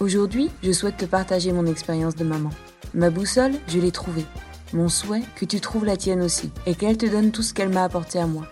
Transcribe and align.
Aujourd'hui, 0.00 0.48
je 0.62 0.70
souhaite 0.70 0.96
te 0.96 1.06
partager 1.06 1.50
mon 1.50 1.66
expérience 1.66 2.14
de 2.14 2.22
maman. 2.22 2.50
Ma 2.94 3.10
boussole, 3.10 3.54
je 3.66 3.80
l'ai 3.80 3.90
trouvée. 3.90 4.26
Mon 4.72 4.88
souhait, 4.88 5.24
que 5.34 5.44
tu 5.44 5.60
trouves 5.60 5.84
la 5.84 5.96
tienne 5.96 6.22
aussi, 6.22 6.52
et 6.66 6.76
qu'elle 6.76 6.96
te 6.96 7.06
donne 7.06 7.32
tout 7.32 7.42
ce 7.42 7.52
qu'elle 7.52 7.70
m'a 7.70 7.82
apporté 7.82 8.20
à 8.20 8.28
moi. 8.28 8.46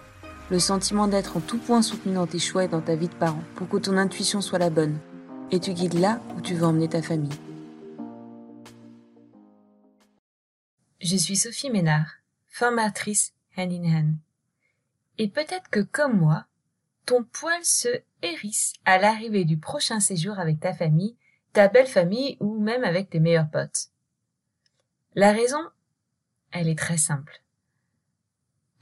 Le 0.51 0.59
sentiment 0.59 1.07
d'être 1.07 1.37
en 1.37 1.40
tout 1.40 1.59
point 1.59 1.82
soutenu 1.82 2.15
dans 2.15 2.26
tes 2.26 2.40
choix 2.40 2.65
et 2.65 2.68
dans 2.68 2.80
ta 2.80 2.96
vie 2.96 3.07
de 3.07 3.15
parent, 3.15 3.45
pour 3.54 3.68
que 3.68 3.76
ton 3.76 3.96
intuition 3.96 4.40
soit 4.40 4.59
la 4.59 4.70
bonne, 4.70 4.98
et 5.52 5.60
tu 5.60 5.73
guides 5.73 6.01
là 6.01 6.20
où 6.37 6.40
tu 6.40 6.54
veux 6.54 6.65
emmener 6.65 6.88
ta 6.88 7.01
famille. 7.01 7.30
Je 11.01 11.16
suis 11.16 11.37
Sophie 11.37 11.70
Ménard, 11.70 12.10
formatrice 12.48 13.35
hand 13.57 13.70
in 13.70 13.85
hand. 13.85 14.15
Et 15.18 15.29
peut-être 15.29 15.70
que 15.70 15.80
comme 15.80 16.18
moi, 16.18 16.46
ton 17.04 17.23
poil 17.23 17.63
se 17.65 18.01
hérisse 18.23 18.73
à 18.85 18.98
l'arrivée 18.98 19.45
du 19.45 19.59
prochain 19.59 20.01
séjour 20.01 20.40
avec 20.40 20.59
ta 20.59 20.74
famille 20.74 21.15
ta 21.57 21.68
belle 21.68 21.87
famille 21.87 22.37
ou 22.40 22.60
même 22.60 22.85
avec 22.85 23.09
tes 23.09 23.18
meilleurs 23.18 23.49
potes. 23.49 23.88
La 25.15 25.32
raison, 25.32 25.71
elle 26.51 26.68
est 26.68 26.79
très 26.79 26.98
simple. 26.98 27.43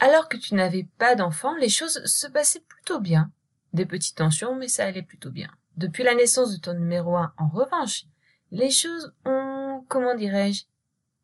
Alors 0.01 0.29
que 0.29 0.37
tu 0.37 0.57
n'avais 0.57 0.89
pas 0.99 1.15
d'enfant, 1.15 1.55
les 1.55 1.69
choses 1.69 2.05
se 2.05 2.27
passaient 2.27 2.65
plutôt 2.67 2.99
bien. 2.99 3.31
Des 3.75 3.87
petites 3.87 4.17
tensions, 4.17 4.57
mais 4.57 4.67
ça 4.67 4.87
allait 4.87 5.05
plutôt 5.05 5.31
bien. 5.31 5.53
Depuis 5.77 6.03
la 6.03 6.17
naissance 6.17 6.53
de 6.53 6.61
ton 6.61 6.75
numéro 6.75 7.17
un, 7.17 7.33
en 7.39 7.47
revanche, 7.47 8.07
les 8.51 8.71
choses 8.71 9.15
ont, 9.25 9.85
comment 9.89 10.17
dirais-je, 10.17 10.65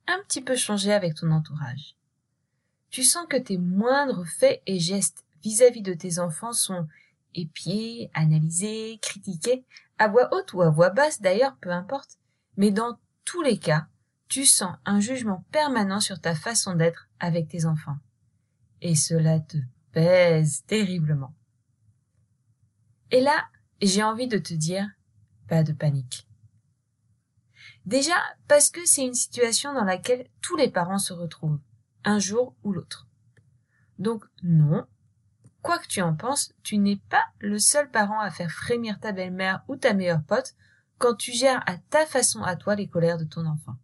un 0.06 0.22
petit 0.22 0.42
peu 0.42 0.54
changé 0.54 0.92
avec 0.92 1.16
ton 1.16 1.32
entourage. 1.32 1.96
Tu 2.90 3.02
sens 3.02 3.26
que 3.28 3.36
tes 3.36 3.58
moindres 3.58 4.24
faits 4.24 4.62
et 4.66 4.78
gestes 4.78 5.24
vis-à-vis 5.42 5.80
-vis 5.80 5.90
de 5.90 5.94
tes 5.94 6.20
enfants 6.20 6.52
sont 6.52 6.86
épiés, 7.34 8.10
analysés, 8.14 8.98
critiqués, 9.02 9.64
à 9.98 10.08
voix 10.08 10.28
haute 10.32 10.52
ou 10.52 10.62
à 10.62 10.70
voix 10.70 10.90
basse 10.90 11.20
d'ailleurs, 11.20 11.56
peu 11.60 11.70
importe, 11.70 12.18
mais 12.56 12.70
dans 12.70 12.98
tous 13.24 13.42
les 13.42 13.58
cas, 13.58 13.86
tu 14.28 14.46
sens 14.46 14.76
un 14.84 15.00
jugement 15.00 15.44
permanent 15.50 16.00
sur 16.00 16.20
ta 16.20 16.34
façon 16.34 16.74
d'être 16.74 17.08
avec 17.18 17.48
tes 17.48 17.66
enfants. 17.66 17.98
Et 18.80 18.94
cela 18.94 19.40
te 19.40 19.58
pèse 19.92 20.64
terriblement. 20.66 21.34
Et 23.10 23.20
là, 23.20 23.44
j'ai 23.82 24.02
envie 24.02 24.28
de 24.28 24.38
te 24.38 24.54
dire, 24.54 24.88
pas 25.48 25.62
de 25.62 25.72
panique. 25.72 26.28
Déjà 27.86 28.14
parce 28.46 28.70
que 28.70 28.86
c'est 28.86 29.04
une 29.04 29.14
situation 29.14 29.74
dans 29.74 29.84
laquelle 29.84 30.28
tous 30.42 30.56
les 30.56 30.70
parents 30.70 30.98
se 30.98 31.12
retrouvent, 31.12 31.60
un 32.04 32.18
jour 32.18 32.54
ou 32.62 32.72
l'autre. 32.72 33.08
Donc 33.98 34.24
non, 34.42 34.86
Quoi 35.62 35.78
que 35.78 35.88
tu 35.88 36.00
en 36.00 36.14
penses, 36.14 36.52
tu 36.62 36.78
n'es 36.78 37.00
pas 37.08 37.24
le 37.38 37.58
seul 37.58 37.90
parent 37.90 38.20
à 38.20 38.30
faire 38.30 38.50
frémir 38.50 38.98
ta 38.98 39.12
belle-mère 39.12 39.62
ou 39.68 39.76
ta 39.76 39.92
meilleure 39.92 40.22
pote 40.22 40.54
quand 40.98 41.14
tu 41.14 41.32
gères 41.32 41.62
à 41.66 41.76
ta 41.76 42.06
façon 42.06 42.42
à 42.42 42.56
toi 42.56 42.74
les 42.74 42.88
colères 42.88 43.18
de 43.18 43.24
ton 43.24 43.46
enfant. 43.46 43.76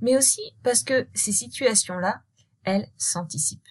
Mais 0.00 0.16
aussi 0.16 0.42
parce 0.62 0.82
que 0.82 1.08
ces 1.14 1.32
situations-là, 1.32 2.22
elles 2.62 2.88
s'anticipent. 2.96 3.68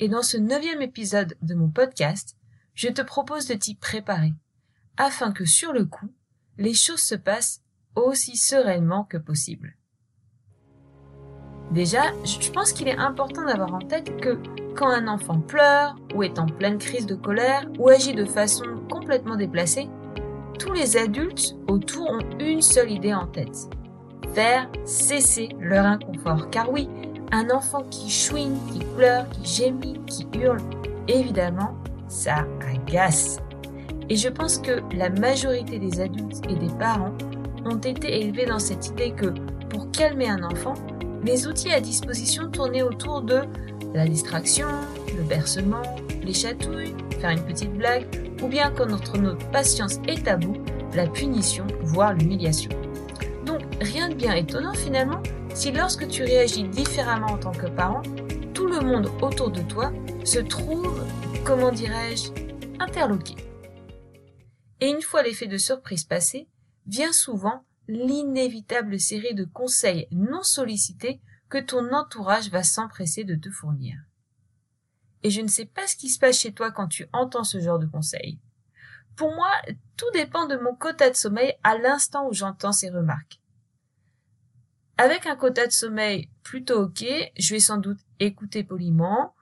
Et 0.00 0.08
dans 0.08 0.22
ce 0.22 0.36
neuvième 0.36 0.82
épisode 0.82 1.36
de 1.42 1.54
mon 1.54 1.70
podcast, 1.70 2.36
je 2.74 2.88
te 2.88 3.02
propose 3.02 3.46
de 3.46 3.54
t'y 3.54 3.76
préparer, 3.76 4.34
afin 4.96 5.32
que 5.32 5.44
sur 5.44 5.72
le 5.72 5.86
coup, 5.86 6.12
les 6.58 6.74
choses 6.74 7.02
se 7.02 7.14
passent 7.14 7.62
aussi 7.94 8.36
sereinement 8.36 9.04
que 9.04 9.16
possible. 9.16 9.76
Déjà, 11.74 12.02
je 12.24 12.52
pense 12.52 12.72
qu'il 12.72 12.86
est 12.86 12.96
important 12.96 13.44
d'avoir 13.44 13.74
en 13.74 13.80
tête 13.80 14.20
que 14.20 14.38
quand 14.76 14.86
un 14.86 15.08
enfant 15.08 15.40
pleure, 15.40 15.96
ou 16.14 16.22
est 16.22 16.38
en 16.38 16.46
pleine 16.46 16.78
crise 16.78 17.04
de 17.04 17.16
colère, 17.16 17.66
ou 17.80 17.88
agit 17.88 18.14
de 18.14 18.24
façon 18.24 18.64
complètement 18.88 19.34
déplacée, 19.34 19.88
tous 20.56 20.72
les 20.72 20.96
adultes 20.96 21.56
autour 21.66 22.08
ont 22.12 22.38
une 22.38 22.62
seule 22.62 22.92
idée 22.92 23.12
en 23.12 23.26
tête. 23.26 23.68
Faire 24.34 24.68
cesser 24.84 25.48
leur 25.58 25.84
inconfort. 25.84 26.48
Car 26.50 26.70
oui, 26.70 26.88
un 27.32 27.50
enfant 27.50 27.82
qui 27.90 28.08
chouine, 28.08 28.56
qui 28.72 28.84
pleure, 28.96 29.28
qui 29.30 29.44
gémit, 29.44 30.00
qui 30.06 30.28
hurle, 30.38 30.60
évidemment, 31.08 31.74
ça 32.06 32.46
agace. 32.72 33.38
Et 34.08 34.14
je 34.14 34.28
pense 34.28 34.58
que 34.58 34.80
la 34.96 35.10
majorité 35.10 35.80
des 35.80 36.00
adultes 36.00 36.40
et 36.48 36.54
des 36.54 36.72
parents 36.78 37.14
ont 37.64 37.78
été 37.78 38.20
élevés 38.20 38.46
dans 38.46 38.60
cette 38.60 38.86
idée 38.86 39.10
que 39.10 39.34
pour 39.70 39.90
calmer 39.90 40.28
un 40.28 40.44
enfant, 40.44 40.74
les 41.24 41.46
outils 41.46 41.72
à 41.72 41.80
disposition 41.80 42.50
tournaient 42.50 42.82
autour 42.82 43.22
de 43.22 43.42
la 43.94 44.06
distraction, 44.06 44.68
le 45.16 45.22
bercement, 45.22 45.82
les 46.22 46.34
chatouilles, 46.34 46.94
faire 47.20 47.30
une 47.30 47.44
petite 47.44 47.72
blague, 47.72 48.06
ou 48.42 48.48
bien 48.48 48.70
quand 48.70 48.86
notre, 48.86 49.14
patience 49.50 49.98
est 50.06 50.28
à 50.28 50.36
bout, 50.36 50.56
la 50.94 51.06
punition, 51.06 51.66
voire 51.82 52.12
l'humiliation. 52.12 52.70
Donc 53.46 53.62
rien 53.80 54.08
de 54.08 54.14
bien 54.14 54.34
étonnant 54.34 54.74
finalement 54.74 55.22
si 55.54 55.72
lorsque 55.72 56.08
tu 56.08 56.24
réagis 56.24 56.64
différemment 56.64 57.32
en 57.32 57.38
tant 57.38 57.52
que 57.52 57.66
parent, 57.66 58.02
tout 58.52 58.66
le 58.66 58.80
monde 58.80 59.08
autour 59.22 59.50
de 59.50 59.62
toi 59.62 59.92
se 60.24 60.40
trouve, 60.40 61.04
comment 61.44 61.72
dirais-je, 61.72 62.30
interloqué. 62.80 63.36
Et 64.80 64.88
une 64.88 65.02
fois 65.02 65.22
l'effet 65.22 65.46
de 65.46 65.58
surprise 65.58 66.04
passé, 66.04 66.48
vient 66.86 67.12
souvent 67.12 67.64
l'inévitable 67.88 68.98
série 68.98 69.34
de 69.34 69.44
conseils 69.44 70.08
non 70.10 70.42
sollicités 70.42 71.20
que 71.48 71.58
ton 71.58 71.92
entourage 71.92 72.50
va 72.50 72.62
s'empresser 72.62 73.24
de 73.24 73.34
te 73.34 73.50
fournir. 73.50 73.96
Et 75.22 75.30
je 75.30 75.40
ne 75.40 75.48
sais 75.48 75.66
pas 75.66 75.86
ce 75.86 75.96
qui 75.96 76.08
se 76.08 76.18
passe 76.18 76.38
chez 76.38 76.52
toi 76.52 76.70
quand 76.70 76.88
tu 76.88 77.06
entends 77.12 77.44
ce 77.44 77.60
genre 77.60 77.78
de 77.78 77.86
conseils. 77.86 78.38
Pour 79.16 79.34
moi, 79.34 79.50
tout 79.96 80.10
dépend 80.12 80.46
de 80.46 80.56
mon 80.56 80.74
quota 80.74 81.08
de 81.08 81.14
sommeil 81.14 81.54
à 81.62 81.78
l'instant 81.78 82.28
où 82.28 82.32
j'entends 82.32 82.72
ces 82.72 82.90
remarques. 82.90 83.40
Avec 84.96 85.26
un 85.26 85.36
quota 85.36 85.66
de 85.66 85.72
sommeil 85.72 86.28
plutôt 86.42 86.84
ok, 86.84 87.04
je 87.38 87.54
vais 87.54 87.60
sans 87.60 87.78
doute 87.78 88.00
écouter 88.20 88.64
poliment 88.64 89.34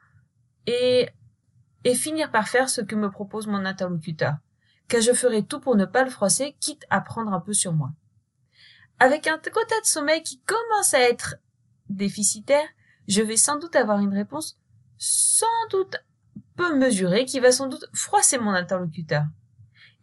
et, 0.66 1.08
et 1.84 1.94
finir 1.94 2.30
par 2.30 2.48
faire 2.48 2.68
ce 2.68 2.80
que 2.80 2.94
me 2.94 3.10
propose 3.10 3.46
mon 3.46 3.64
interlocuteur, 3.64 4.36
car 4.88 5.00
je 5.00 5.12
ferai 5.12 5.44
tout 5.44 5.60
pour 5.60 5.76
ne 5.76 5.84
pas 5.84 6.04
le 6.04 6.10
froisser, 6.10 6.56
quitte 6.60 6.84
à 6.90 7.00
prendre 7.00 7.32
un 7.32 7.40
peu 7.40 7.52
sur 7.52 7.72
moi. 7.72 7.92
Avec 9.04 9.26
un 9.26 9.36
quota 9.36 9.80
de 9.80 9.84
sommeil 9.84 10.22
qui 10.22 10.40
commence 10.42 10.94
à 10.94 11.00
être 11.00 11.34
déficitaire, 11.88 12.68
je 13.08 13.20
vais 13.20 13.36
sans 13.36 13.58
doute 13.58 13.74
avoir 13.74 13.98
une 13.98 14.14
réponse 14.14 14.60
sans 14.96 15.66
doute 15.72 15.96
peu 16.54 16.78
mesurée 16.78 17.24
qui 17.24 17.40
va 17.40 17.50
sans 17.50 17.66
doute 17.66 17.84
froisser 17.92 18.38
mon 18.38 18.52
interlocuteur. 18.52 19.24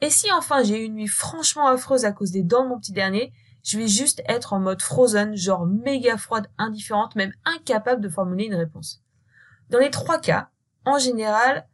Et 0.01 0.09
si 0.09 0.29
enfin 0.33 0.63
j'ai 0.63 0.83
une 0.83 0.95
nuit 0.95 1.07
franchement 1.07 1.67
affreuse 1.67 2.03
à 2.03 2.11
cause 2.11 2.31
des 2.31 2.43
dents 2.43 2.65
de 2.65 2.67
mon 2.67 2.77
petit 2.77 2.91
dernier, 2.91 3.31
je 3.63 3.77
vais 3.77 3.87
juste 3.87 4.21
être 4.27 4.51
en 4.51 4.59
mode 4.59 4.81
frozen, 4.81 5.33
genre 5.33 5.65
méga 5.65 6.17
froide, 6.17 6.47
indifférente, 6.57 7.15
même 7.15 7.31
incapable 7.45 8.01
de 8.01 8.09
formuler 8.09 8.47
une 8.47 8.55
réponse. 8.55 9.01
Dans 9.69 9.79
les 9.79 9.91
trois 9.91 10.19
cas, 10.19 10.49
en 10.83 10.99
général, 10.99 11.69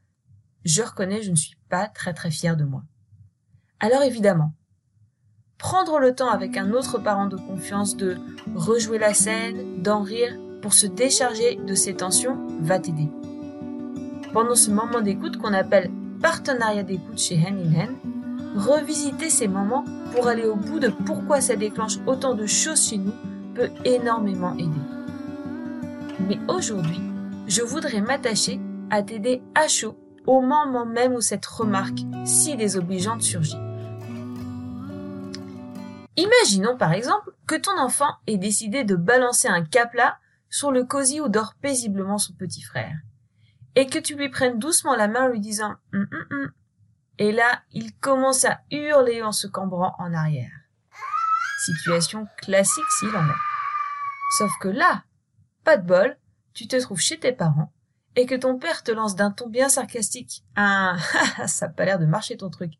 je 0.64 0.84
reconnais, 0.84 1.24
je 1.24 1.32
ne 1.32 1.36
suis 1.36 1.58
pas 1.70 1.88
très 1.88 2.14
très 2.14 2.30
fière 2.30 2.56
de 2.56 2.66
moi. 2.66 2.84
Alors 3.80 4.04
évidemment, 4.04 4.54
prendre 5.58 6.00
le 6.00 6.14
temps 6.14 6.30
avec 6.30 6.58
un 6.58 6.72
autre 6.72 7.00
parent 7.00 7.28
de 7.28 7.38
confiance 7.38 7.96
de 7.96 8.18
rejouer 8.56 8.98
la 8.98 9.14
scène, 9.14 9.82
d'en 9.82 10.02
rire 10.02 10.38
pour 10.62 10.74
se 10.74 10.88
décharger 10.88 11.56
de 11.56 11.76
ses 11.76 11.96
tensions 11.96 12.38
va 12.62 12.80
t'aider. 12.80 13.10
Pendant 14.34 14.56
ce 14.56 14.72
moment 14.72 15.02
d'écoute 15.02 15.38
qu'on 15.38 15.54
appelle 15.54 15.92
partenariat 16.22 16.84
d'écoute 16.84 17.20
chez 17.20 17.36
Hand 17.38 17.74
in 17.76 18.16
revisiter 18.56 19.30
ces 19.30 19.48
moments 19.48 19.84
pour 20.14 20.28
aller 20.28 20.46
au 20.46 20.56
bout 20.56 20.80
de 20.80 20.88
pourquoi 20.88 21.42
ça 21.42 21.56
déclenche 21.56 21.98
autant 22.08 22.34
de 22.34 22.46
choses 22.46 22.90
chez 22.90 22.98
nous 22.98 23.14
peut 23.54 23.70
énormément 23.84 24.54
aider. 24.56 24.72
Mais 26.28 26.40
aujourd'hui, 26.48 27.02
je 27.48 27.62
voudrais 27.62 28.02
m'attacher 28.02 28.60
à 28.90 29.04
t'aider 29.04 29.42
à 29.56 29.68
chaud 29.68 29.96
au 30.26 30.42
moment 30.42 30.86
même 30.86 31.14
où 31.14 31.22
cette 31.22 31.46
remarque 31.46 32.00
si 32.24 32.56
désobligeante 32.56 33.22
surgit. 33.22 33.65
Imaginons 36.18 36.78
par 36.78 36.94
exemple 36.94 37.32
que 37.48 37.56
ton 37.56 37.78
enfant 37.78 38.18
ait 38.28 38.38
décidé 38.38 38.84
de 38.84 38.96
balancer 38.96 39.48
un 39.48 39.64
capla 39.64 40.18
sur 40.50 40.72
le 40.72 40.86
cosy 40.86 41.20
où 41.20 41.28
dort 41.28 41.56
paisiblement 41.56 42.18
son 42.18 42.34
petit 42.34 42.62
frère, 42.62 42.96
et 43.76 43.88
que 43.88 44.00
tu 44.00 44.16
lui 44.16 44.30
prennes 44.30 44.60
doucement 44.60 44.96
la 44.96 45.08
main 45.08 45.26
en 45.26 45.28
lui 45.28 45.40
disant 45.40 45.76
hum, 45.94 46.08
hum, 46.12 46.26
hum. 46.32 46.52
Et 47.18 47.32
là, 47.32 47.62
il 47.72 47.96
commence 47.98 48.44
à 48.46 48.60
hurler 48.72 49.22
en 49.22 49.32
se 49.32 49.48
cambrant 49.48 49.96
en 50.00 50.14
arrière. 50.14 50.52
Situation 51.66 52.28
classique 52.38 52.84
s'il 53.00 53.16
en 53.16 53.26
est. 53.26 53.42
Sauf 54.38 54.52
que 54.60 54.68
là, 54.68 55.04
pas 55.64 55.78
de 55.78 55.88
bol, 55.88 56.18
tu 56.54 56.68
te 56.68 56.76
trouves 56.76 57.00
chez 57.00 57.20
tes 57.20 57.32
parents 57.32 57.72
et 58.16 58.26
que 58.26 58.36
ton 58.36 58.58
père 58.58 58.84
te 58.84 58.92
lance 58.92 59.16
d'un 59.16 59.32
ton 59.32 59.48
bien 59.48 59.70
sarcastique. 59.70 60.44
Ah, 60.56 60.98
ça 61.48 61.68
n'a 61.68 61.74
pas 61.74 61.86
l'air 61.86 62.00
de 62.00 62.06
marcher 62.06 62.38
ton 62.38 62.50
truc. 62.50 62.74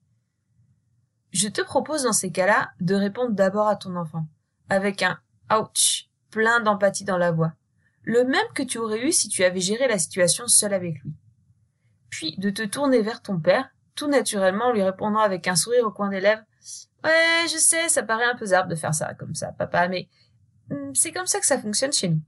Je 1.36 1.50
te 1.50 1.62
propose 1.62 2.04
dans 2.04 2.14
ces 2.14 2.32
cas-là 2.32 2.70
de 2.80 2.96
répondre 2.96 3.32
d'abord 3.32 3.68
à 3.68 3.76
ton 3.76 3.98
enfant, 3.98 4.26
avec 4.70 5.04
un 5.04 5.20
ouch, 5.52 6.10
plein 6.32 6.62
d'empathie 6.62 7.04
dans 7.04 7.18
la 7.18 7.34
voix, 7.34 7.52
le 8.04 8.24
même 8.24 8.48
que 8.54 8.64
tu 8.64 8.78
aurais 8.78 9.06
eu 9.06 9.12
si 9.12 9.28
tu 9.28 9.44
avais 9.44 9.60
géré 9.60 9.90
la 9.90 10.00
situation 10.00 10.48
seul 10.48 10.74
avec 10.74 11.04
lui. 11.04 11.12
Puis 12.10 12.38
de 12.38 12.50
te 12.50 12.62
tourner 12.62 13.02
vers 13.02 13.22
ton 13.22 13.38
père, 13.38 13.68
tout 13.96 14.08
naturellement 14.08 14.68
en 14.68 14.72
lui 14.72 14.82
répondant 14.82 15.20
avec 15.20 15.46
un 15.50 15.58
sourire 15.58 15.86
au 15.86 15.92
coin 15.92 16.08
des 16.08 16.22
lèvres. 16.22 16.44
Ouais, 17.04 17.48
je 17.52 17.58
sais, 17.58 17.90
ça 17.90 18.02
paraît 18.02 18.32
un 18.32 18.38
peu 18.38 18.46
zarbe 18.46 18.70
de 18.70 18.76
faire 18.76 18.96
ça 18.96 19.14
comme 19.14 19.36
ça, 19.36 19.52
papa, 19.52 19.90
mais 19.90 20.08
hmm, 20.70 20.94
c'est 20.94 21.12
comme 21.12 21.28
ça 21.28 21.42
que 21.42 21.46
ça 21.46 21.60
fonctionne 21.60 21.92
chez 21.92 22.08
nous. 22.08 22.22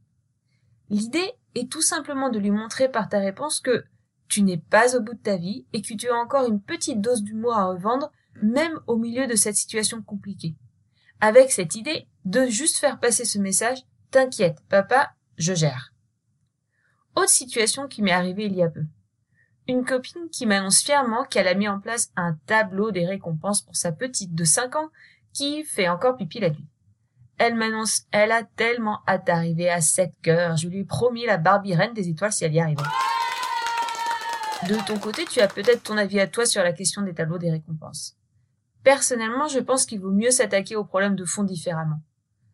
L'idée 0.89 1.31
est 1.55 1.71
tout 1.71 1.81
simplement 1.81 2.29
de 2.29 2.39
lui 2.39 2.51
montrer 2.51 2.89
par 2.89 3.07
ta 3.07 3.19
réponse 3.19 3.61
que 3.61 3.85
tu 4.27 4.41
n'es 4.41 4.57
pas 4.57 4.97
au 4.97 5.01
bout 5.01 5.13
de 5.13 5.23
ta 5.23 5.37
vie 5.37 5.65
et 5.71 5.81
que 5.81 5.93
tu 5.93 6.09
as 6.09 6.15
encore 6.15 6.45
une 6.45 6.61
petite 6.61 6.99
dose 6.99 7.23
d'humour 7.23 7.55
à 7.55 7.67
revendre, 7.67 8.11
même 8.41 8.79
au 8.87 8.97
milieu 8.97 9.27
de 9.27 9.35
cette 9.35 9.55
situation 9.55 10.01
compliquée. 10.01 10.55
Avec 11.19 11.51
cette 11.51 11.75
idée 11.75 12.07
de 12.25 12.45
juste 12.47 12.77
faire 12.77 12.99
passer 12.99 13.25
ce 13.25 13.39
message, 13.39 13.79
t'inquiète, 14.11 14.59
papa, 14.69 15.11
je 15.37 15.53
gère. 15.53 15.93
Autre 17.15 17.29
situation 17.29 17.87
qui 17.87 18.01
m'est 18.01 18.11
arrivée 18.11 18.45
il 18.45 18.55
y 18.55 18.63
a 18.63 18.69
peu. 18.69 18.85
Une 19.67 19.83
copine 19.83 20.29
qui 20.31 20.45
m'annonce 20.45 20.81
fièrement 20.81 21.25
qu'elle 21.25 21.47
a 21.47 21.55
mis 21.55 21.67
en 21.67 21.79
place 21.79 22.11
un 22.15 22.37
tableau 22.45 22.91
des 22.91 23.05
récompenses 23.05 23.61
pour 23.61 23.75
sa 23.75 23.91
petite 23.91 24.33
de 24.33 24.43
5 24.43 24.75
ans 24.75 24.89
qui 25.33 25.63
fait 25.63 25.89
encore 25.89 26.15
pipi 26.15 26.39
la 26.39 26.51
nuit. 26.51 26.67
Elle 27.37 27.55
m'annonce, 27.55 28.03
elle 28.11 28.31
a 28.31 28.43
tellement 28.43 29.01
hâte 29.07 29.27
d'arriver 29.27 29.69
à 29.69 29.81
7 29.81 30.11
cœurs. 30.21 30.57
Je 30.57 30.67
lui 30.67 30.79
ai 30.79 30.85
promis 30.85 31.25
la 31.25 31.37
Barbie 31.37 31.75
reine 31.75 31.93
des 31.93 32.07
étoiles 32.09 32.31
si 32.31 32.45
elle 32.45 32.53
y 32.53 32.59
arrivait. 32.59 32.81
De 34.67 34.75
ton 34.87 34.97
côté, 34.97 35.25
tu 35.25 35.39
as 35.39 35.47
peut-être 35.47 35.83
ton 35.83 35.97
avis 35.97 36.19
à 36.19 36.27
toi 36.27 36.45
sur 36.45 36.63
la 36.63 36.73
question 36.73 37.03
des 37.03 37.13
tableaux 37.13 37.37
des 37.37 37.51
récompenses. 37.51 38.16
Personnellement, 38.87 39.49
je 39.49 39.59
pense 39.59 39.85
qu'il 39.85 39.99
vaut 39.99 40.13
mieux 40.13 40.31
s'attaquer 40.31 40.77
au 40.77 40.85
problème 40.85 41.17
de 41.17 41.25
fond 41.25 41.43
différemment. 41.43 41.99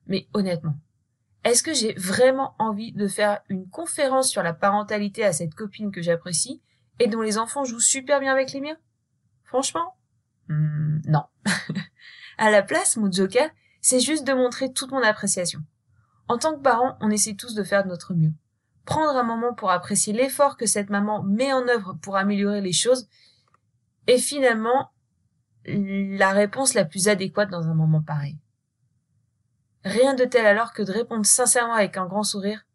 Mais 0.07 0.27
honnêtement, 0.33 0.80
est-ce 1.44 1.62
que 1.62 1.75
j'ai 1.75 1.94
vraiment 1.94 2.56
envie 2.57 2.91
de 2.91 3.07
faire 3.07 3.41
une 3.50 3.69
conférence 3.69 4.31
sur 4.31 4.41
la 4.41 4.51
parentalité 4.51 5.24
à 5.24 5.31
cette 5.31 5.53
copine 5.53 5.91
que 5.91 6.01
j'apprécie 6.01 6.59
et 6.97 7.06
dont 7.06 7.21
les 7.21 7.38
enfants 7.38 7.65
jouent 7.65 7.80
super 7.80 8.19
bien 8.19 8.31
avec 8.31 8.51
les 8.51 8.62
miens? 8.62 8.80
Franchement, 9.44 9.95
hmm, 10.47 11.01
non. 11.06 11.21
à 12.39 12.50
la 12.50 12.63
place, 12.63 12.97
mon 12.97 13.12
joker, 13.12 13.47
c'est 13.80 14.00
juste 14.00 14.25
de 14.25 14.33
montrer 14.33 14.74
toute 14.74 14.89
mon 14.89 15.03
appréciation. 15.03 15.59
En 16.27 16.39
tant 16.39 16.56
que 16.56 16.63
parent, 16.63 16.97
on 17.00 17.12
essaie 17.12 17.35
tous 17.35 17.53
de 17.53 17.63
faire 17.63 17.83
de 17.83 17.89
notre 17.89 18.15
mieux. 18.15 18.33
Prendre 18.85 19.15
un 19.15 19.21
moment 19.24 19.53
pour 19.53 19.69
apprécier 19.69 20.13
l'effort 20.13 20.57
que 20.57 20.65
cette 20.65 20.89
maman 20.89 21.21
met 21.21 21.53
en 21.53 21.68
œuvre 21.68 21.94
pour 22.01 22.18
améliorer 22.18 22.62
les 22.62 22.74
choses 22.74 23.07
est 24.07 24.18
finalement 24.18 24.89
la 25.65 26.31
réponse 26.31 26.74
la 26.74 26.86
plus 26.86 27.07
adéquate 27.07 27.50
dans 27.50 27.68
un 27.68 27.74
moment 27.74 28.01
pareil. 28.01 28.38
Rien 29.83 30.13
de 30.13 30.25
tel 30.25 30.45
alors 30.45 30.74
que 30.74 30.81
de 30.81 30.92
répondre 30.92 31.25
sincèrement 31.25 31.74
avec 31.74 31.98
un 31.98 32.06
grand 32.06 32.24
sourire. 32.24 32.65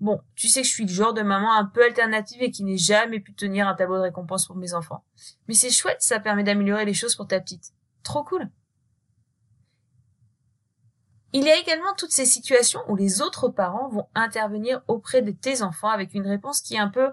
Bon, 0.00 0.20
tu 0.34 0.48
sais 0.48 0.62
que 0.62 0.66
je 0.66 0.72
suis 0.72 0.86
le 0.86 0.92
genre 0.92 1.12
de 1.12 1.22
maman 1.22 1.54
un 1.54 1.66
peu 1.66 1.84
alternative 1.84 2.42
et 2.42 2.50
qui 2.50 2.64
n'ai 2.64 2.78
jamais 2.78 3.20
pu 3.20 3.34
tenir 3.34 3.68
un 3.68 3.74
tableau 3.74 3.96
de 3.96 4.02
récompense 4.02 4.46
pour 4.46 4.56
mes 4.56 4.72
enfants. 4.72 5.04
Mais 5.46 5.54
c'est 5.54 5.70
chouette, 5.70 6.00
ça 6.00 6.20
permet 6.20 6.44
d'améliorer 6.44 6.86
les 6.86 6.94
choses 6.94 7.16
pour 7.16 7.26
ta 7.26 7.40
petite. 7.40 7.72
Trop 8.02 8.24
cool. 8.24 8.48
Il 11.32 11.44
y 11.44 11.50
a 11.50 11.58
également 11.58 11.94
toutes 11.96 12.10
ces 12.10 12.24
situations 12.24 12.80
où 12.88 12.96
les 12.96 13.22
autres 13.22 13.48
parents 13.48 13.88
vont 13.88 14.08
intervenir 14.14 14.82
auprès 14.88 15.22
de 15.22 15.30
tes 15.30 15.62
enfants 15.62 15.90
avec 15.90 16.14
une 16.14 16.26
réponse 16.26 16.60
qui 16.60 16.74
est 16.74 16.78
un 16.78 16.88
peu 16.88 17.12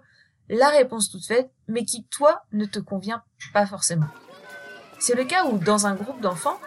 la 0.49 0.69
réponse 0.69 1.11
toute 1.11 1.25
faite, 1.25 1.51
mais 1.67 1.83
qui, 1.83 2.05
toi, 2.05 2.43
ne 2.53 2.65
te 2.65 2.79
convient 2.79 3.23
pas 3.53 3.65
forcément. 3.65 4.07
C'est 4.99 5.15
le 5.15 5.25
cas 5.25 5.45
où, 5.45 5.57
dans 5.57 5.87
un 5.87 5.95
groupe 5.95 6.21
d'enfants, 6.21 6.59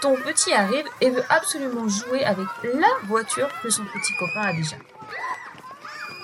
ton 0.00 0.16
petit 0.16 0.52
arrive 0.52 0.86
et 1.00 1.10
veut 1.10 1.24
absolument 1.28 1.88
jouer 1.88 2.24
avec 2.24 2.46
la 2.62 2.88
voiture 3.04 3.48
que 3.62 3.70
son 3.70 3.84
petit 3.84 4.14
copain 4.18 4.42
a 4.42 4.52
déjà. 4.52 4.76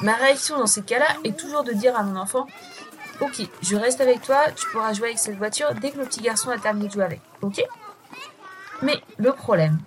Ma 0.03 0.15
réaction 0.15 0.59
dans 0.59 0.67
ces 0.67 0.83
cas-là 0.83 1.07
est 1.25 1.39
toujours 1.39 1.65
de 1.65 1.73
dire 1.73 1.97
à 1.97 2.03
mon 2.03 2.17
enfant 2.17 2.47
Ok, 3.21 3.41
je 3.63 3.77
reste 3.77 4.01
avec 4.01 4.23
toi, 4.23 4.51
tu 4.57 4.67
pourras 4.71 4.93
jouer 4.93 5.09
avec 5.09 5.19
cette 5.19 5.37
voiture 5.37 5.75
dès 5.75 5.93
que 5.93 5.99
le 5.99 6.07
petit 6.07 6.21
garçon 6.21 6.51
a 6.51 6.59
terminé 6.59 6.89
de 6.89 6.93
jouer 6.93 7.05
avec. 7.05 7.21
Ok? 7.41 7.63
Mais 8.83 9.01
le 9.17 9.33
problème, 9.33 9.79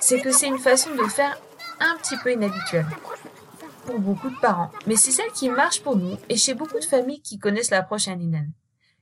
c'est 0.00 0.20
que 0.20 0.30
c'est 0.30 0.46
une 0.46 0.58
façon 0.58 0.94
de 0.94 1.04
faire 1.04 1.36
un 1.80 1.96
petit 1.96 2.16
peu 2.18 2.32
inhabituelle 2.32 2.86
pour 3.84 3.98
beaucoup 3.98 4.30
de 4.30 4.38
parents, 4.38 4.70
mais 4.86 4.96
c'est 4.96 5.10
celle 5.10 5.30
qui 5.32 5.48
marche 5.48 5.82
pour 5.82 5.96
nous 5.96 6.16
et 6.28 6.36
chez 6.36 6.54
beaucoup 6.54 6.78
de 6.78 6.84
familles 6.84 7.20
qui 7.20 7.38
connaissent 7.38 7.70
l'approche 7.70 8.08
Aninen. 8.08 8.52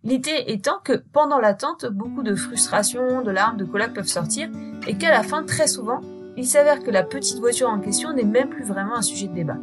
L'idée 0.04 0.44
étant 0.48 0.80
que 0.84 1.02
pendant 1.12 1.38
l'attente, 1.38 1.86
beaucoup 1.86 2.22
de 2.22 2.34
frustration, 2.34 3.22
de 3.22 3.30
larmes, 3.30 3.56
de 3.56 3.64
colère 3.64 3.90
peuvent 3.90 4.06
sortir 4.06 4.50
et 4.86 4.98
qu'à 4.98 5.10
la 5.10 5.22
fin, 5.22 5.44
très 5.44 5.66
souvent, 5.66 6.02
il 6.36 6.46
s'avère 6.46 6.80
que 6.80 6.90
la 6.90 7.02
petite 7.02 7.38
voiture 7.38 7.70
en 7.70 7.80
question 7.80 8.12
n'est 8.12 8.24
même 8.24 8.50
plus 8.50 8.64
vraiment 8.64 8.96
un 8.96 9.02
sujet 9.02 9.28
de 9.28 9.34
débat. 9.34 9.56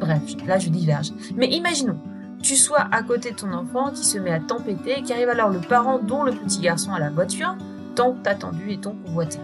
Bref, 0.00 0.22
là 0.46 0.58
je 0.58 0.68
diverge. 0.68 1.12
Mais 1.36 1.46
imaginons, 1.48 2.00
tu 2.42 2.56
sois 2.56 2.88
à 2.90 3.02
côté 3.04 3.30
de 3.30 3.36
ton 3.36 3.52
enfant 3.52 3.92
qui 3.92 4.04
se 4.04 4.18
met 4.18 4.32
à 4.32 4.40
tempêter 4.40 4.98
et 4.98 5.02
qu'arrive 5.02 5.28
alors 5.28 5.50
le 5.50 5.60
parent 5.60 6.00
dont 6.00 6.24
le 6.24 6.32
petit 6.32 6.60
garçon 6.60 6.92
a 6.92 6.98
la 6.98 7.10
voiture, 7.10 7.56
tant 7.94 8.16
attendu 8.24 8.72
et 8.72 8.80
tant 8.80 8.96
convoité. 9.06 9.38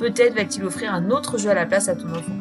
Peut-être 0.00 0.34
va-t-il 0.34 0.64
offrir 0.64 0.92
un 0.92 1.10
autre 1.10 1.38
jeu 1.38 1.50
à 1.50 1.54
la 1.54 1.66
place 1.66 1.88
à 1.88 1.94
ton 1.94 2.10
enfant. 2.10 2.32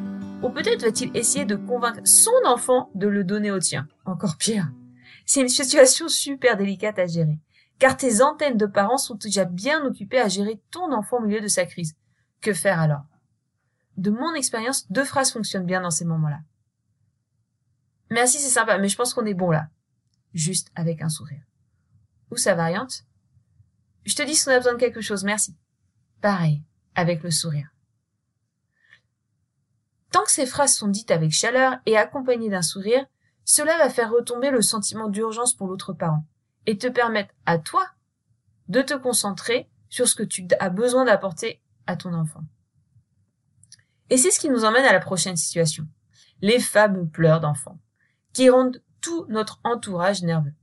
Ou 0.41 0.49
peut-être 0.49 0.81
va-t-il 0.81 1.15
essayer 1.15 1.45
de 1.45 1.55
convaincre 1.55 2.01
son 2.03 2.31
enfant 2.47 2.89
de 2.95 3.07
le 3.07 3.23
donner 3.23 3.51
au 3.51 3.59
tien. 3.59 3.85
Encore 4.05 4.37
pire. 4.37 4.71
C'est 5.25 5.41
une 5.41 5.49
situation 5.49 6.07
super 6.07 6.57
délicate 6.57 6.99
à 6.99 7.05
gérer. 7.05 7.39
Car 7.79 7.97
tes 7.97 8.21
antennes 8.21 8.57
de 8.57 8.65
parents 8.65 8.97
sont 8.97 9.15
déjà 9.15 9.45
bien 9.45 9.83
occupées 9.85 10.19
à 10.19 10.27
gérer 10.27 10.61
ton 10.71 10.91
enfant 10.91 11.17
au 11.17 11.21
milieu 11.21 11.41
de 11.41 11.47
sa 11.47 11.65
crise. 11.65 11.95
Que 12.41 12.53
faire 12.53 12.79
alors? 12.79 13.05
De 13.97 14.11
mon 14.11 14.33
expérience, 14.33 14.91
deux 14.91 15.03
phrases 15.03 15.31
fonctionnent 15.31 15.65
bien 15.65 15.81
dans 15.81 15.91
ces 15.91 16.05
moments-là. 16.05 16.39
Merci, 18.09 18.39
c'est 18.39 18.49
sympa, 18.49 18.77
mais 18.77 18.89
je 18.89 18.97
pense 18.97 19.13
qu'on 19.13 19.25
est 19.25 19.33
bon 19.33 19.51
là. 19.51 19.67
Juste 20.33 20.71
avec 20.75 21.01
un 21.01 21.09
sourire. 21.09 21.43
Ou 22.29 22.37
sa 22.37 22.55
variante? 22.55 23.03
Je 24.05 24.15
te 24.15 24.23
dis 24.23 24.35
si 24.35 24.47
on 24.47 24.51
a 24.51 24.57
besoin 24.57 24.73
de 24.73 24.79
quelque 24.79 25.01
chose, 25.01 25.23
merci. 25.23 25.55
Pareil 26.21 26.63
avec 26.95 27.23
le 27.23 27.31
sourire. 27.31 27.69
Tant 30.11 30.23
que 30.23 30.31
ces 30.31 30.45
phrases 30.45 30.75
sont 30.75 30.89
dites 30.89 31.11
avec 31.11 31.31
chaleur 31.31 31.77
et 31.85 31.97
accompagnées 31.97 32.49
d'un 32.49 32.61
sourire, 32.61 33.05
cela 33.45 33.77
va 33.77 33.89
faire 33.89 34.11
retomber 34.11 34.51
le 34.51 34.61
sentiment 34.61 35.09
d'urgence 35.09 35.55
pour 35.55 35.67
l'autre 35.67 35.93
parent 35.93 36.25
et 36.65 36.77
te 36.77 36.87
permettre 36.87 37.33
à 37.45 37.57
toi 37.57 37.87
de 38.67 38.81
te 38.81 38.93
concentrer 38.93 39.69
sur 39.89 40.07
ce 40.07 40.15
que 40.15 40.23
tu 40.23 40.47
as 40.59 40.69
besoin 40.69 41.05
d'apporter 41.05 41.61
à 41.87 41.95
ton 41.95 42.13
enfant. 42.13 42.43
Et 44.09 44.17
c'est 44.17 44.31
ce 44.31 44.39
qui 44.39 44.49
nous 44.49 44.65
emmène 44.65 44.85
à 44.85 44.93
la 44.93 44.99
prochaine 44.99 45.37
situation. 45.37 45.87
Les 46.41 46.59
fameux 46.59 47.07
pleurs 47.07 47.39
d'enfants, 47.39 47.79
qui 48.33 48.49
rendent 48.49 48.81
tout 49.01 49.25
notre 49.29 49.59
entourage 49.63 50.21
nerveux. 50.23 50.53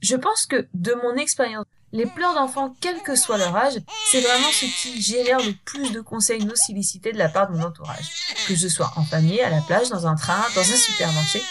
Je 0.00 0.16
pense 0.16 0.46
que, 0.46 0.68
de 0.74 0.94
mon 0.94 1.14
expérience 1.16 1.66
les 1.92 2.06
pleurs 2.06 2.34
d'enfants, 2.34 2.74
quel 2.80 3.02
que 3.02 3.14
soit 3.14 3.36
leur 3.36 3.54
âge, 3.54 3.74
c'est 4.10 4.20
vraiment 4.20 4.50
ce 4.50 4.64
qui 4.64 5.00
génère 5.00 5.38
le 5.38 5.52
plus 5.64 5.92
de 5.92 6.00
conseils 6.00 6.44
non 6.44 6.54
sollicités 6.54 7.12
de 7.12 7.18
la 7.18 7.28
part 7.28 7.50
de 7.50 7.56
mon 7.56 7.64
entourage. 7.64 8.10
Que 8.48 8.54
je 8.54 8.66
sois 8.66 8.90
en 8.96 9.04
famille, 9.04 9.42
à 9.42 9.50
la 9.50 9.60
plage, 9.60 9.90
dans 9.90 10.06
un 10.06 10.14
train, 10.14 10.42
dans 10.54 10.62
un 10.62 10.76
supermarché. 10.76 11.42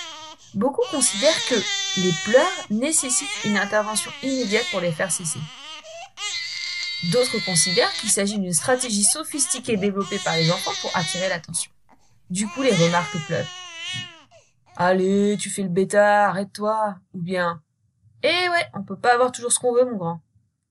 Beaucoup 0.53 0.83
considèrent 0.91 1.45
que 1.49 1.55
les 2.01 2.11
pleurs 2.25 2.67
nécessitent 2.69 3.45
une 3.45 3.57
intervention 3.57 4.11
immédiate 4.23 4.65
pour 4.71 4.81
les 4.81 4.91
faire 4.91 5.11
cesser. 5.11 5.39
D'autres 7.11 7.43
considèrent 7.45 7.91
qu'il 7.93 8.09
s'agit 8.11 8.37
d'une 8.37 8.53
stratégie 8.53 9.03
sophistiquée 9.03 9.77
développée 9.77 10.19
par 10.23 10.35
les 10.35 10.51
enfants 10.51 10.73
pour 10.81 10.95
attirer 10.95 11.29
l'attention. 11.29 11.71
Du 12.29 12.47
coup, 12.47 12.61
les 12.61 12.75
remarques 12.75 13.17
pleuvent. 13.25 13.49
Allez, 14.75 15.37
tu 15.39 15.49
fais 15.49 15.63
le 15.63 15.69
bêta, 15.69 16.29
arrête-toi. 16.29 16.95
Ou 17.13 17.21
bien, 17.21 17.61
eh 18.23 18.49
ouais, 18.49 18.67
on 18.73 18.83
peut 18.83 18.99
pas 18.99 19.13
avoir 19.13 19.31
toujours 19.31 19.51
ce 19.51 19.59
qu'on 19.59 19.73
veut, 19.73 19.85
mon 19.85 19.97
grand 19.97 20.21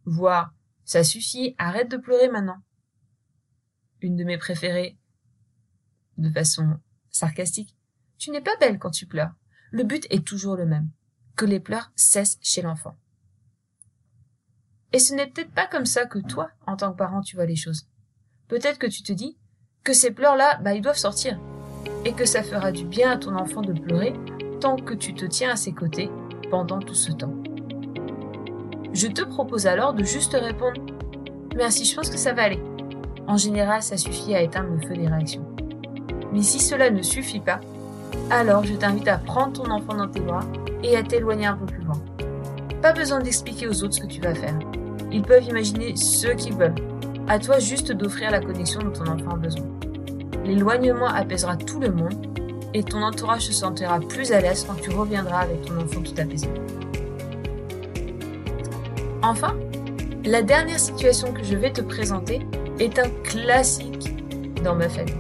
voire 0.04 0.52
ça 0.84 1.04
suffit, 1.04 1.54
arrête 1.58 1.88
de 1.88 1.96
pleurer 1.96 2.28
maintenant. 2.28 2.60
Une 4.00 4.16
de 4.16 4.25
mes 4.25 4.38
préférées, 4.38 4.99
de 6.18 6.30
façon 6.30 6.80
sarcastique. 7.10 7.76
Tu 8.18 8.30
n'es 8.30 8.40
pas 8.40 8.56
belle 8.58 8.78
quand 8.78 8.90
tu 8.90 9.06
pleures. 9.06 9.32
Le 9.71 9.85
but 9.85 10.07
est 10.11 10.25
toujours 10.25 10.57
le 10.57 10.67
même. 10.67 10.91
Que 11.37 11.45
les 11.45 11.61
pleurs 11.61 11.93
cessent 11.95 12.39
chez 12.43 12.62
l'enfant. 12.62 12.97
Et 14.93 14.99
ce 14.99 15.15
n'est 15.15 15.29
peut-être 15.29 15.53
pas 15.53 15.67
comme 15.67 15.87
ça 15.87 16.07
que 16.07 16.19
toi, 16.19 16.50
en 16.67 16.77
tant 16.77 16.93
que 16.93 16.99
parent, 16.99 17.21
tu 17.21 17.37
vois 17.37 17.47
les 17.47 17.57
choses. 17.57 17.87
Peut-être 18.49 18.79
que 18.79 18.89
tu 18.89 19.03
te 19.03 19.12
dis 19.12 19.39
que 19.85 19.93
ces 19.93 20.11
pleurs-là, 20.11 20.59
bah, 20.62 20.75
ils 20.75 20.83
doivent 20.83 20.97
sortir. 20.97 21.39
Et 22.05 22.12
que 22.12 22.25
ça 22.25 22.43
fera 22.43 22.73
du 22.73 22.85
bien 22.85 23.12
à 23.12 23.17
ton 23.17 23.37
enfant 23.37 23.62
de 23.62 23.73
pleurer 23.73 24.15
tant 24.61 24.77
que 24.77 24.95
tu 24.95 25.15
te 25.15 25.25
tiens 25.25 25.53
à 25.53 25.57
ses 25.57 25.73
côtés 25.73 26.11
pendant 26.50 26.81
tout 26.81 26.95
ce 26.95 27.12
temps. 27.12 27.35
Je 28.93 29.07
te 29.07 29.23
propose 29.23 29.67
alors 29.67 29.95
de 29.95 30.05
juste 30.05 30.33
répondre 30.33 30.85
Merci, 31.57 31.85
je 31.85 31.95
pense 31.95 32.11
que 32.11 32.17
ça 32.17 32.33
va 32.33 32.43
aller. 32.43 32.61
En 33.27 33.37
général, 33.37 33.83
ça 33.83 33.97
suffit 33.97 34.35
à 34.35 34.43
éteindre 34.43 34.71
le 34.71 34.81
feu 34.81 34.95
des 34.95 35.07
réactions. 35.07 35.45
Mais 36.33 36.43
si 36.43 36.59
cela 36.59 36.91
ne 36.91 37.03
suffit 37.03 37.41
pas, 37.41 37.61
alors 38.31 38.64
je 38.64 38.75
t'invite 38.75 39.09
à 39.09 39.19
prendre 39.19 39.52
ton 39.62 39.71
enfant 39.71 39.95
dans 39.95 40.09
tes 40.09 40.21
bras 40.21 40.45
et 40.83 40.97
à 40.97 41.02
t'éloigner 41.02 41.47
un 41.47 41.57
peu 41.57 41.67
plus 41.67 41.83
loin. 41.83 42.00
Pas 42.83 42.93
besoin 42.93 43.21
d'expliquer 43.21 43.69
aux 43.69 43.83
autres 43.83 43.95
ce 43.95 44.00
que 44.00 44.07
tu 44.07 44.21
vas 44.21 44.35
faire. 44.35 44.59
Ils 45.12 45.23
peuvent 45.23 45.45
imaginer 45.45 45.97
ce 45.97 46.29
qu'ils 46.29 46.55
veulent. 46.55 46.75
À 47.29 47.38
toi 47.38 47.59
juste 47.59 47.93
d'offrir 47.93 48.31
la 48.31 48.40
connexion 48.40 48.81
dont 48.81 48.90
ton 48.90 49.11
enfant 49.11 49.33
a 49.33 49.37
besoin. 49.37 49.67
L'éloignement 50.45 51.09
apaisera 51.09 51.57
tout 51.57 51.81
le 51.81 51.93
monde 51.93 52.26
et 52.73 52.83
ton 52.83 53.02
entourage 53.02 53.43
se 53.43 53.52
sentira 53.52 54.00
plus 54.00 54.33
à 54.33 54.40
l'aise 54.40 54.64
quand 54.67 54.81
tu 54.81 54.90
reviendras 54.90 55.40
avec 55.40 55.62
ton 55.62 55.76
enfant 55.76 56.00
tout 56.00 56.14
apaisé. 56.19 56.49
Enfin, 59.23 59.57
la 60.25 60.43
dernière 60.43 60.79
situation 60.79 61.33
que 61.33 61.43
je 61.43 61.57
vais 61.57 61.73
te 61.73 61.81
présenter 61.81 62.40
est 62.79 62.99
un 62.99 63.11
classique 63.25 64.14
dans 64.62 64.75
ma 64.75 64.88
famille. 64.88 65.14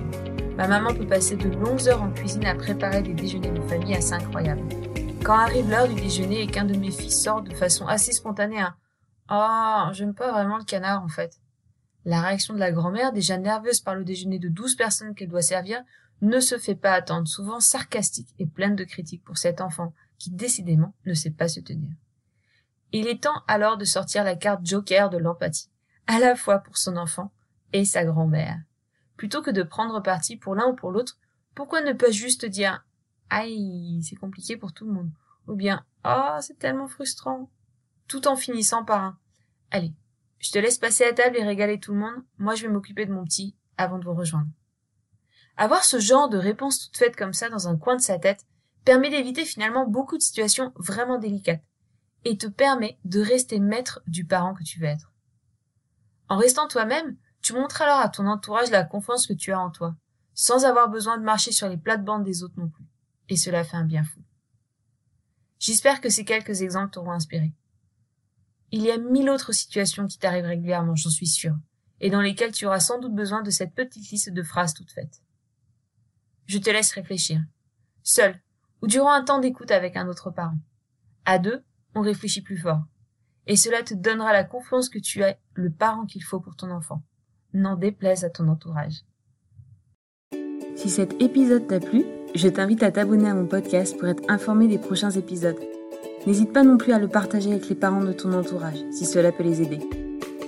Ma 0.60 0.68
maman 0.68 0.92
peut 0.92 1.06
passer 1.06 1.36
de 1.36 1.48
longues 1.48 1.88
heures 1.88 2.02
en 2.02 2.10
cuisine 2.10 2.44
à 2.44 2.54
préparer 2.54 3.00
des 3.00 3.14
déjeuners 3.14 3.50
de 3.50 3.62
famille 3.62 3.94
assez 3.94 4.12
incroyables. 4.12 4.68
Quand 5.24 5.38
arrive 5.38 5.70
l'heure 5.70 5.88
du 5.88 5.98
déjeuner 5.98 6.42
et 6.42 6.46
qu'un 6.46 6.66
de 6.66 6.76
mes 6.76 6.90
fils 6.90 7.22
sort 7.22 7.40
de 7.40 7.54
façon 7.54 7.86
assez 7.86 8.12
spontanée 8.12 8.60
un 8.60 8.76
Oh, 9.30 9.90
j'aime 9.94 10.12
pas 10.12 10.30
vraiment 10.32 10.58
le 10.58 10.64
canard 10.64 11.02
en 11.02 11.08
fait. 11.08 11.40
La 12.04 12.20
réaction 12.20 12.52
de 12.52 12.58
la 12.58 12.72
grand-mère, 12.72 13.14
déjà 13.14 13.38
nerveuse 13.38 13.80
par 13.80 13.94
le 13.94 14.04
déjeuner 14.04 14.38
de 14.38 14.50
douze 14.50 14.76
personnes 14.76 15.14
qu'elle 15.14 15.30
doit 15.30 15.40
servir, 15.40 15.82
ne 16.20 16.40
se 16.40 16.58
fait 16.58 16.74
pas 16.74 16.92
attendre, 16.92 17.26
souvent 17.26 17.60
sarcastique 17.60 18.34
et 18.38 18.44
pleine 18.44 18.76
de 18.76 18.84
critiques 18.84 19.24
pour 19.24 19.38
cet 19.38 19.62
enfant 19.62 19.94
qui 20.18 20.30
décidément 20.30 20.92
ne 21.06 21.14
sait 21.14 21.30
pas 21.30 21.48
se 21.48 21.60
tenir. 21.60 21.88
Il 22.92 23.06
est 23.06 23.22
temps 23.22 23.42
alors 23.48 23.78
de 23.78 23.86
sortir 23.86 24.24
la 24.24 24.36
carte 24.36 24.66
joker 24.66 25.08
de 25.08 25.16
l'empathie, 25.16 25.70
à 26.06 26.18
la 26.18 26.36
fois 26.36 26.58
pour 26.58 26.76
son 26.76 26.98
enfant 26.98 27.32
et 27.72 27.86
sa 27.86 28.04
grand-mère. 28.04 28.58
Plutôt 29.20 29.42
que 29.42 29.50
de 29.50 29.62
prendre 29.62 30.02
parti 30.02 30.38
pour 30.38 30.54
l'un 30.54 30.68
ou 30.68 30.74
pour 30.74 30.92
l'autre, 30.92 31.18
pourquoi 31.54 31.82
ne 31.82 31.92
pas 31.92 32.10
juste 32.10 32.46
dire 32.46 32.82
Aïe, 33.28 34.00
c'est 34.02 34.16
compliqué 34.16 34.56
pour 34.56 34.72
tout 34.72 34.86
le 34.86 34.94
monde 34.94 35.10
ou 35.46 35.54
bien 35.54 35.84
Oh, 36.06 36.38
c'est 36.40 36.58
tellement 36.58 36.88
frustrant 36.88 37.50
tout 38.08 38.26
en 38.28 38.34
finissant 38.34 38.82
par 38.82 39.04
un 39.04 39.18
Allez, 39.70 39.92
je 40.38 40.50
te 40.50 40.58
laisse 40.58 40.78
passer 40.78 41.04
à 41.04 41.12
table 41.12 41.36
et 41.36 41.44
régaler 41.44 41.78
tout 41.78 41.92
le 41.92 41.98
monde, 41.98 42.24
moi 42.38 42.54
je 42.54 42.62
vais 42.62 42.72
m'occuper 42.72 43.04
de 43.04 43.12
mon 43.12 43.24
petit 43.24 43.54
avant 43.76 43.98
de 43.98 44.06
vous 44.06 44.14
rejoindre. 44.14 44.48
Avoir 45.58 45.84
ce 45.84 45.98
genre 45.98 46.30
de 46.30 46.38
réponse 46.38 46.86
toute 46.86 46.96
faite 46.96 47.14
comme 47.14 47.34
ça 47.34 47.50
dans 47.50 47.68
un 47.68 47.76
coin 47.76 47.96
de 47.96 48.00
sa 48.00 48.18
tête 48.18 48.46
permet 48.86 49.10
d'éviter 49.10 49.44
finalement 49.44 49.86
beaucoup 49.86 50.16
de 50.16 50.22
situations 50.22 50.72
vraiment 50.76 51.18
délicates 51.18 51.62
et 52.24 52.38
te 52.38 52.46
permet 52.46 52.98
de 53.04 53.20
rester 53.20 53.60
maître 53.60 54.00
du 54.06 54.24
parent 54.24 54.54
que 54.54 54.64
tu 54.64 54.80
veux 54.80 54.86
être. 54.86 55.12
En 56.30 56.38
restant 56.38 56.68
toi-même, 56.68 57.18
tu 57.50 57.56
montres 57.56 57.82
alors 57.82 57.98
à 57.98 58.08
ton 58.08 58.28
entourage 58.28 58.70
la 58.70 58.84
confiance 58.84 59.26
que 59.26 59.32
tu 59.32 59.50
as 59.50 59.58
en 59.58 59.70
toi, 59.70 59.96
sans 60.34 60.64
avoir 60.64 60.88
besoin 60.88 61.18
de 61.18 61.24
marcher 61.24 61.50
sur 61.50 61.68
les 61.68 61.76
plates-bandes 61.76 62.22
des 62.22 62.44
autres 62.44 62.54
non 62.56 62.68
plus. 62.68 62.84
Et 63.28 63.36
cela 63.36 63.64
fait 63.64 63.76
un 63.76 63.84
bien 63.84 64.04
fou. 64.04 64.20
J'espère 65.58 66.00
que 66.00 66.10
ces 66.10 66.24
quelques 66.24 66.62
exemples 66.62 66.92
t'auront 66.92 67.10
inspiré. 67.10 67.52
Il 68.70 68.82
y 68.82 68.90
a 68.92 68.98
mille 68.98 69.28
autres 69.28 69.50
situations 69.50 70.06
qui 70.06 70.16
t'arrivent 70.16 70.44
régulièrement, 70.44 70.94
j'en 70.94 71.10
suis 71.10 71.26
sûre, 71.26 71.56
et 71.98 72.08
dans 72.08 72.20
lesquelles 72.20 72.52
tu 72.52 72.66
auras 72.66 72.78
sans 72.78 73.00
doute 73.00 73.16
besoin 73.16 73.42
de 73.42 73.50
cette 73.50 73.74
petite 73.74 74.08
liste 74.12 74.30
de 74.30 74.42
phrases 74.44 74.74
toutes 74.74 74.92
faites. 74.92 75.20
Je 76.46 76.58
te 76.58 76.70
laisse 76.70 76.92
réfléchir. 76.92 77.42
Seul, 78.04 78.40
ou 78.80 78.86
durant 78.86 79.12
un 79.12 79.24
temps 79.24 79.40
d'écoute 79.40 79.72
avec 79.72 79.96
un 79.96 80.06
autre 80.06 80.30
parent. 80.30 80.58
À 81.24 81.40
deux, 81.40 81.64
on 81.96 82.00
réfléchit 82.00 82.42
plus 82.42 82.58
fort. 82.58 82.84
Et 83.48 83.56
cela 83.56 83.82
te 83.82 83.94
donnera 83.94 84.32
la 84.32 84.44
confiance 84.44 84.88
que 84.88 85.00
tu 85.00 85.22
es 85.22 85.40
le 85.54 85.72
parent 85.72 86.06
qu'il 86.06 86.22
faut 86.22 86.38
pour 86.38 86.54
ton 86.54 86.70
enfant. 86.70 87.02
N'en 87.52 87.76
déplaise 87.76 88.24
à 88.24 88.30
ton 88.30 88.48
entourage. 88.48 89.02
Si 90.76 90.88
cet 90.88 91.20
épisode 91.20 91.66
t'a 91.66 91.80
plu, 91.80 92.04
je 92.34 92.48
t'invite 92.48 92.82
à 92.82 92.92
t'abonner 92.92 93.28
à 93.28 93.34
mon 93.34 93.46
podcast 93.46 93.98
pour 93.98 94.08
être 94.08 94.22
informé 94.28 94.68
des 94.68 94.78
prochains 94.78 95.10
épisodes. 95.10 95.58
N'hésite 96.26 96.52
pas 96.52 96.62
non 96.62 96.76
plus 96.76 96.92
à 96.92 96.98
le 96.98 97.08
partager 97.08 97.50
avec 97.50 97.68
les 97.68 97.74
parents 97.74 98.04
de 98.04 98.12
ton 98.12 98.32
entourage, 98.32 98.78
si 98.92 99.04
cela 99.04 99.32
peut 99.32 99.42
les 99.42 99.62
aider. 99.62 99.80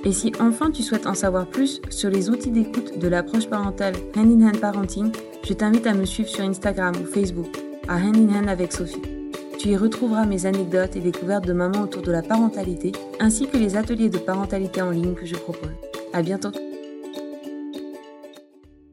Et 0.04 0.12
si 0.12 0.32
enfin 0.40 0.70
tu 0.70 0.82
souhaites 0.82 1.06
en 1.06 1.14
savoir 1.14 1.46
plus 1.46 1.80
sur 1.90 2.10
les 2.10 2.30
outils 2.30 2.50
d'écoute 2.50 2.98
de 2.98 3.08
l'approche 3.08 3.48
parentale 3.48 3.94
Hand 4.16 4.40
in 4.40 4.48
Hand 4.48 4.60
Parenting, 4.60 5.12
je 5.44 5.52
t'invite 5.54 5.86
à 5.86 5.94
me 5.94 6.04
suivre 6.04 6.28
sur 6.28 6.44
Instagram 6.44 6.94
ou 7.00 7.06
Facebook, 7.06 7.56
à 7.88 7.96
Hand 7.96 8.16
in 8.16 8.34
Hand 8.34 8.48
avec 8.48 8.72
Sophie. 8.72 9.02
Tu 9.58 9.68
y 9.68 9.76
retrouveras 9.76 10.26
mes 10.26 10.46
anecdotes 10.46 10.96
et 10.96 11.00
découvertes 11.00 11.46
de 11.46 11.52
maman 11.52 11.82
autour 11.82 12.02
de 12.02 12.10
la 12.10 12.22
parentalité, 12.22 12.92
ainsi 13.20 13.46
que 13.46 13.56
les 13.56 13.76
ateliers 13.76 14.10
de 14.10 14.18
parentalité 14.18 14.82
en 14.82 14.90
ligne 14.90 15.14
que 15.14 15.26
je 15.26 15.36
propose. 15.36 15.70
À 16.12 16.22
bientôt! 16.22 16.71